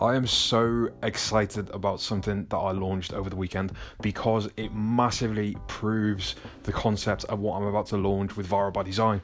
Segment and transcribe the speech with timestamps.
[0.00, 5.56] I am so excited about something that I launched over the weekend because it massively
[5.68, 6.34] proves
[6.64, 9.20] the concept of what I'm about to launch with Viral by Design.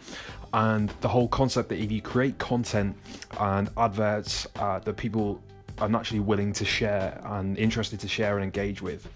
[0.52, 2.96] And the whole concept that if you create content
[3.40, 5.42] and adverts uh, that people
[5.78, 9.08] are naturally willing to share and interested to share and engage with,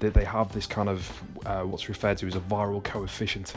[0.00, 3.52] that they have this kind of uh, what's referred to as a viral coefficient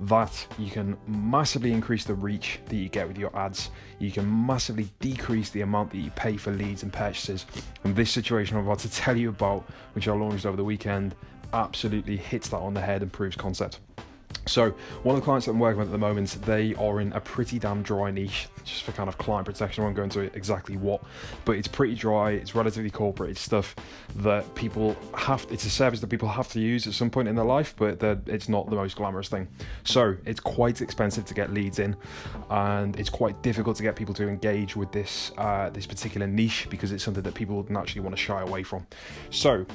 [0.00, 3.70] that you can massively increase the reach that you get with your ads.
[3.98, 7.46] You can massively decrease the amount that you pay for leads and purchases.
[7.84, 11.14] And this situation I'm about to tell you about, which I launched over the weekend,
[11.52, 13.80] absolutely hits that on the head and proves concept.
[14.46, 14.70] So,
[15.02, 17.20] one of the clients that I'm working with at the moment, they are in a
[17.20, 19.82] pretty damn dry niche, just for kind of client protection.
[19.82, 21.02] I won't go into exactly what,
[21.44, 22.30] but it's pretty dry.
[22.30, 23.30] It's relatively corporate.
[23.30, 23.74] It's stuff
[24.16, 25.44] that people have.
[25.50, 28.00] It's a service that people have to use at some point in their life, but
[28.28, 29.48] it's not the most glamorous thing.
[29.82, 31.96] So, it's quite expensive to get leads in,
[32.48, 36.68] and it's quite difficult to get people to engage with this uh, this particular niche
[36.70, 38.86] because it's something that people naturally want to shy away from.
[39.30, 39.66] So,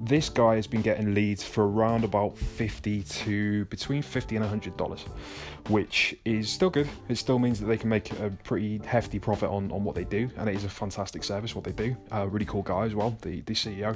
[0.00, 4.76] this guy has been getting leads for around about 50 to between 50 and 100
[4.78, 5.04] dollars
[5.68, 6.88] which is still good.
[7.10, 10.04] It still means that they can make a pretty hefty profit on, on what they
[10.04, 11.94] do and it is a fantastic service what they do.
[12.10, 13.94] Uh, really cool guy as well the, the ceo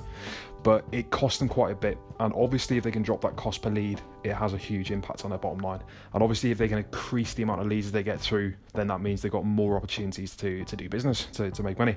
[0.62, 3.62] but it costs them quite a bit and obviously if they can drop that cost
[3.62, 5.80] per lead it has a huge impact on their bottom line.
[6.12, 9.00] And obviously if they can increase the amount of leads they get through then that
[9.00, 11.96] means they've got more opportunities to, to do business to, to make money.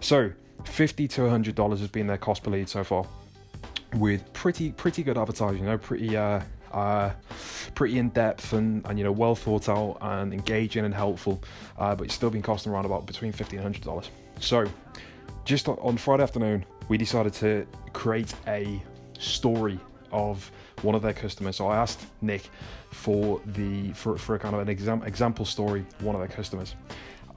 [0.00, 0.30] So
[0.64, 3.04] 50 to 100 dollars has been their cost per lead so far
[3.94, 6.40] with pretty pretty good advertising, you know, pretty uh,
[6.72, 7.10] uh,
[7.74, 11.42] pretty in depth and, and you know well thought out and engaging and helpful,
[11.78, 14.10] uh, but it's still been costing around about between fifty and hundred dollars.
[14.40, 14.66] So,
[15.44, 18.82] just on Friday afternoon, we decided to create a
[19.18, 19.78] story
[20.12, 20.50] of
[20.82, 21.56] one of their customers.
[21.56, 22.48] So I asked Nick
[22.90, 26.74] for the for, for a kind of an exam, example story, one of their customers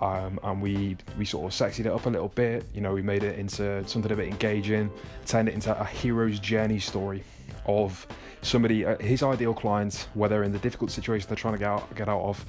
[0.01, 2.65] um, and we we sort of sexied it up a little bit.
[2.73, 4.91] You know, we made it into something a bit engaging,
[5.25, 7.23] turned it into a hero's journey story
[7.65, 8.07] of
[8.41, 11.67] somebody, uh, his ideal client, where they're in the difficult situation they're trying to get
[11.67, 12.45] out, get out of,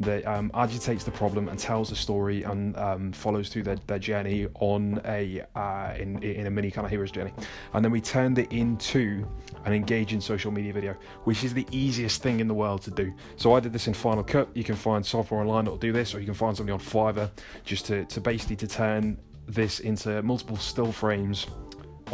[0.00, 3.98] that um, agitates the problem and tells a story and um, follows through their, their
[3.98, 7.32] journey on a uh, in in a mini kind of hero's journey,
[7.72, 9.26] and then we turned it into
[9.64, 13.12] an engaging social media video, which is the easiest thing in the world to do.
[13.36, 14.48] So I did this in Final Cut.
[14.54, 16.80] You can find software online that will do this, or you can find something on
[16.80, 17.30] Fiverr
[17.64, 21.46] just to to basically to turn this into multiple still frames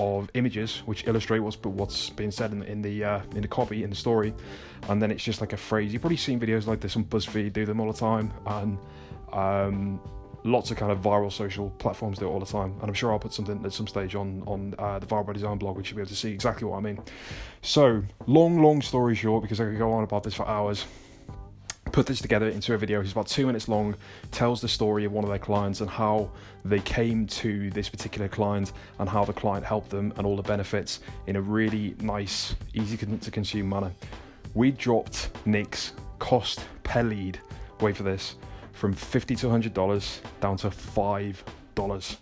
[0.01, 3.85] of images which illustrate what's what's being said in, in the uh, in the copy
[3.85, 4.33] in the story,
[4.89, 5.93] and then it's just like a phrase.
[5.93, 8.79] You've probably seen videos like this on BuzzFeed, do them all the time, and
[9.33, 10.01] um,
[10.45, 12.73] lots of kind of viral social platforms do it all the time.
[12.81, 15.33] And I'm sure I'll put something at some stage on on uh, the Viral by
[15.35, 16.99] Design blog, which you'll be able to see exactly what I mean.
[17.63, 20.87] So long, long story short, because I could go on about this for hours
[21.91, 23.01] put this together into a video.
[23.01, 23.95] It's about two minutes long,
[24.31, 26.31] tells the story of one of their clients and how
[26.65, 30.43] they came to this particular client and how the client helped them and all the
[30.43, 33.93] benefits in a really nice, easy to consume manner.
[34.55, 37.41] We dropped Nick's cost per lead,
[37.81, 38.37] wait for this,
[38.73, 42.17] from 50 to $100 down to $5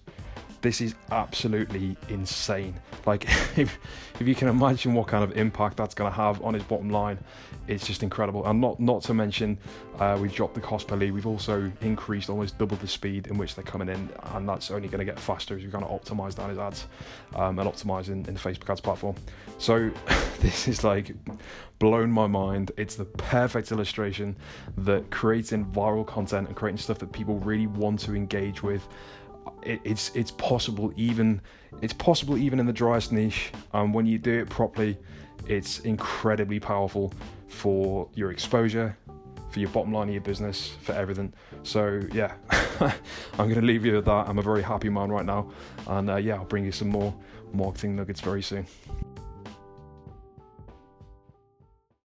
[0.61, 2.75] this is absolutely insane.
[3.07, 3.25] Like,
[3.57, 3.79] if,
[4.19, 6.91] if you can imagine what kind of impact that's going to have on his bottom
[6.91, 7.19] line,
[7.69, 8.47] it's just incredible.
[8.47, 9.59] And not not to mention,
[9.99, 11.13] uh, we've dropped the cost per lead.
[11.13, 14.89] We've also increased almost double the speed in which they're coming in, and that's only
[14.89, 16.87] going to get faster as we kind of optimize down his ads
[17.35, 19.15] um, and optimize in, in the Facebook ads platform.
[19.59, 19.91] So,
[20.41, 21.13] this is like
[21.79, 22.73] blown my mind.
[22.77, 24.37] It's the perfect illustration
[24.79, 28.89] that creating viral content and creating stuff that people really want to engage with
[29.63, 31.41] it, it's it's possible even
[31.83, 33.51] it's possible even in the driest niche.
[33.73, 34.97] And when you do it properly,
[35.47, 37.13] it's incredibly powerful
[37.49, 38.97] for your exposure,
[39.51, 41.33] for your bottom line of your business, for everything.
[41.63, 42.35] So yeah,
[43.39, 44.29] I'm gonna leave you with that.
[44.29, 45.51] I'm a very happy man right now,
[45.87, 47.15] and uh, yeah, I'll bring you some more
[47.53, 48.67] marketing nuggets very soon.